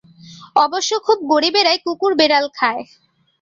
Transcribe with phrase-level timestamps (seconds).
[0.55, 2.83] অবশ্য খুব গরীবেরাই কুকুর-বেড়াল খায়।